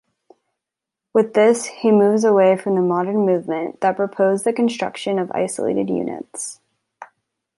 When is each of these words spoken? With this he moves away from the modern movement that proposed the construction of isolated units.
With 1.13 1.35
this 1.35 1.65
he 1.67 1.91
moves 1.91 2.23
away 2.23 2.57
from 2.57 2.73
the 2.73 2.81
modern 2.81 3.17
movement 3.23 3.81
that 3.81 3.97
proposed 3.97 4.45
the 4.45 4.51
construction 4.51 5.19
of 5.19 5.31
isolated 5.31 5.89
units. 5.91 6.59